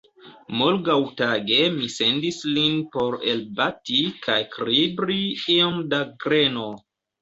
[0.61, 5.23] Morgaŭtage mi sendis lin por elbati kaj kribri
[5.61, 6.71] iom da greno.